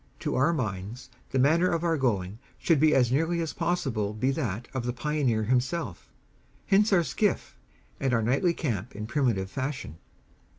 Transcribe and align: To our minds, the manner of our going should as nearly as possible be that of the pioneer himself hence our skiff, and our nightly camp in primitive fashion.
To 0.21 0.33
our 0.35 0.51
minds, 0.51 1.11
the 1.29 1.37
manner 1.37 1.69
of 1.69 1.83
our 1.83 1.95
going 1.95 2.39
should 2.57 2.83
as 2.85 3.11
nearly 3.11 3.39
as 3.39 3.53
possible 3.53 4.15
be 4.15 4.31
that 4.31 4.67
of 4.73 4.83
the 4.83 4.93
pioneer 4.93 5.43
himself 5.43 6.09
hence 6.65 6.91
our 6.91 7.03
skiff, 7.03 7.55
and 7.99 8.11
our 8.11 8.23
nightly 8.23 8.55
camp 8.55 8.95
in 8.95 9.05
primitive 9.05 9.51
fashion. 9.51 9.99